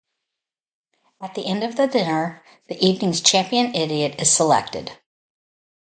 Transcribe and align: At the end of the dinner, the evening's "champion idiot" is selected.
At 1.21 1.35
the 1.35 1.45
end 1.45 1.63
of 1.63 1.75
the 1.75 1.85
dinner, 1.85 2.41
the 2.69 2.83
evening's 2.83 3.21
"champion 3.21 3.75
idiot" 3.75 4.19
is 4.19 4.31
selected. 4.31 4.93